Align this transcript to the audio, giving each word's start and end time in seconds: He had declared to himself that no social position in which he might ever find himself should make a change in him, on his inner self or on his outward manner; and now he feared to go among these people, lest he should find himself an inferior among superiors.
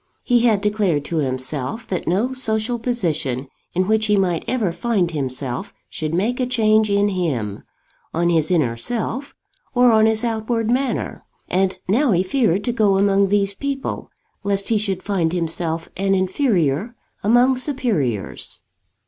He 0.23 0.39
had 0.47 0.61
declared 0.61 1.05
to 1.05 1.17
himself 1.17 1.85
that 1.89 2.07
no 2.07 2.33
social 2.33 2.79
position 2.79 3.47
in 3.75 3.87
which 3.87 4.07
he 4.07 4.17
might 4.17 4.43
ever 4.47 4.71
find 4.71 5.11
himself 5.11 5.75
should 5.91 6.11
make 6.11 6.39
a 6.39 6.47
change 6.47 6.89
in 6.89 7.09
him, 7.09 7.61
on 8.11 8.29
his 8.31 8.49
inner 8.49 8.75
self 8.75 9.35
or 9.75 9.91
on 9.91 10.07
his 10.07 10.23
outward 10.23 10.71
manner; 10.71 11.23
and 11.49 11.77
now 11.87 12.13
he 12.13 12.23
feared 12.23 12.63
to 12.63 12.71
go 12.73 12.97
among 12.97 13.27
these 13.27 13.53
people, 13.53 14.09
lest 14.43 14.69
he 14.69 14.79
should 14.79 15.03
find 15.03 15.33
himself 15.33 15.87
an 15.95 16.15
inferior 16.15 16.95
among 17.23 17.55
superiors. 17.55 18.63